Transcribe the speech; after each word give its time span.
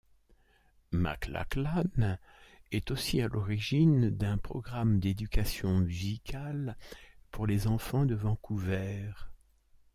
McLachlan 0.93 2.17
est 2.71 2.89
aussi 2.89 3.21
à 3.21 3.27
l'origine 3.27 4.09
d'un 4.09 4.39
programme 4.39 4.99
d'éducation 4.99 5.77
musicale 5.77 6.75
pour 7.29 7.45
les 7.45 7.67
enfants 7.67 8.07
de 8.07 8.15
Vancouver. 8.15 9.11